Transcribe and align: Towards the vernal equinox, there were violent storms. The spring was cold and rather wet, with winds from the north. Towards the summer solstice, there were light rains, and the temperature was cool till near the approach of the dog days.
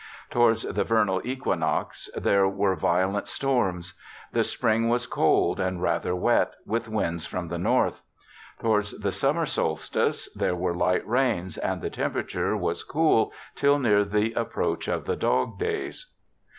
Towards 0.31 0.63
the 0.63 0.83
vernal 0.83 1.21
equinox, 1.23 2.09
there 2.15 2.47
were 2.49 2.75
violent 2.75 3.27
storms. 3.27 3.93
The 4.31 4.43
spring 4.43 4.89
was 4.89 5.05
cold 5.05 5.59
and 5.59 5.79
rather 5.79 6.15
wet, 6.15 6.55
with 6.65 6.89
winds 6.89 7.27
from 7.27 7.49
the 7.49 7.59
north. 7.59 8.01
Towards 8.59 8.97
the 8.99 9.11
summer 9.11 9.45
solstice, 9.45 10.27
there 10.33 10.55
were 10.55 10.73
light 10.75 11.07
rains, 11.07 11.55
and 11.55 11.83
the 11.83 11.91
temperature 11.91 12.57
was 12.57 12.83
cool 12.83 13.31
till 13.53 13.77
near 13.77 14.03
the 14.03 14.33
approach 14.33 14.87
of 14.87 15.05
the 15.05 15.15
dog 15.15 15.59
days. 15.59 16.11